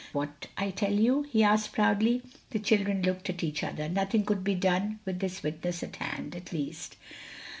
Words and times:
"What 0.13 0.47
I 0.57 0.71
tell 0.71 0.93
you?" 0.95 1.21
he 1.29 1.43
asked 1.43 1.73
proudly. 1.73 2.23
The 2.49 2.57
children 2.57 3.03
looked 3.03 3.29
at 3.29 3.43
each 3.43 3.63
other. 3.63 3.87
Nothing 3.87 4.25
could 4.25 4.43
be 4.43 4.55
done 4.55 4.97
with 5.05 5.19
this 5.19 5.43
witness 5.43 5.83
at 5.83 5.97
hand. 5.97 6.35
At 6.35 6.51
least.... 6.51 6.95